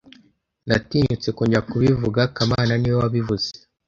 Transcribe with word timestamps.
Natinyutse 0.67 1.29
kongera 1.35 1.67
kubivuga 1.69 2.21
kamana 2.35 2.73
niwe 2.77 2.97
wabivuze 3.01 3.49